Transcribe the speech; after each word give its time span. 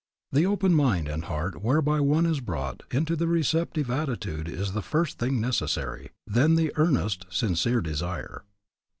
The 0.31 0.47
open 0.47 0.73
mind 0.73 1.07
and 1.07 1.25
heart 1.25 1.61
whereby 1.61 1.99
one 1.99 2.25
is 2.25 2.39
brought 2.39 2.81
into 2.89 3.15
the 3.15 3.27
receptive 3.27 3.91
attitude 3.91 4.49
is 4.49 4.71
the 4.71 4.81
first 4.81 5.19
thing 5.19 5.39
necessary. 5.39 6.09
Then 6.25 6.55
the 6.55 6.73
earnest, 6.75 7.27
sincere 7.29 7.81
desire. 7.81 8.43